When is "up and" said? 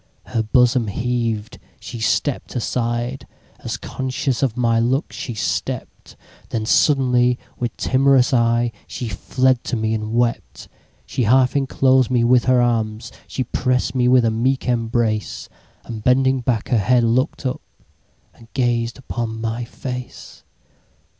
17.45-18.47